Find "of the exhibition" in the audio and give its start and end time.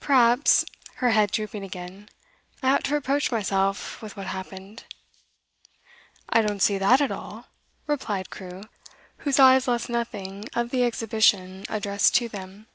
10.54-11.64